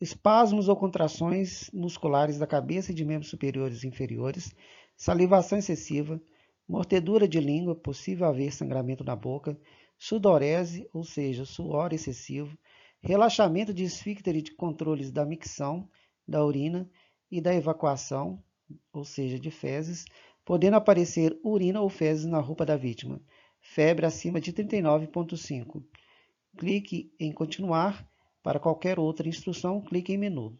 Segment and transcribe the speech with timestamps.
[0.00, 4.54] espasmos ou contrações musculares da cabeça e de membros superiores e inferiores,
[4.96, 6.20] salivação excessiva,
[6.68, 9.58] mordedura de língua, possível haver sangramento na boca,
[9.98, 12.56] sudorese, ou seja, suor excessivo,
[13.00, 15.88] relaxamento de esfíncter e de controles da micção,
[16.26, 16.88] da urina
[17.30, 18.42] e da evacuação,
[18.92, 20.04] ou seja, de fezes,
[20.44, 23.20] podendo aparecer urina ou fezes na roupa da vítima.
[23.60, 25.82] Febre acima de 39,5.
[26.56, 28.06] Clique em continuar.
[28.44, 30.56] Para qualquer outra instrução, clique em menu.